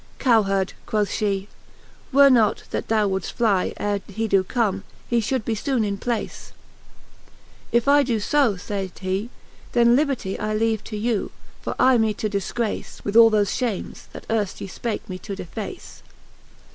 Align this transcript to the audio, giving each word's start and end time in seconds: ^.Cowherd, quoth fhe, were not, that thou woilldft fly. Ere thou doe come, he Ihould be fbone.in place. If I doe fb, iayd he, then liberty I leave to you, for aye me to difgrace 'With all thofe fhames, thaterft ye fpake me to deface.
^.Cowherd, 0.19 0.73
quoth 0.87 1.09
fhe, 1.11 1.45
were 2.11 2.31
not, 2.31 2.63
that 2.71 2.87
thou 2.87 3.07
woilldft 3.07 3.33
fly. 3.33 3.71
Ere 3.77 3.99
thou 3.99 4.25
doe 4.25 4.43
come, 4.43 4.83
he 5.07 5.19
Ihould 5.19 5.45
be 5.45 5.53
fbone.in 5.53 5.99
place. 5.99 6.53
If 7.71 7.87
I 7.87 8.01
doe 8.01 8.15
fb, 8.15 8.55
iayd 8.65 8.97
he, 8.97 9.29
then 9.73 9.95
liberty 9.95 10.39
I 10.39 10.55
leave 10.55 10.83
to 10.85 10.97
you, 10.97 11.29
for 11.61 11.75
aye 11.77 11.99
me 11.99 12.15
to 12.15 12.27
difgrace 12.31 13.03
'With 13.03 13.15
all 13.15 13.29
thofe 13.29 13.53
fhames, 13.59 14.07
thaterft 14.11 14.59
ye 14.59 14.67
fpake 14.67 15.07
me 15.07 15.19
to 15.19 15.35
deface. 15.35 16.01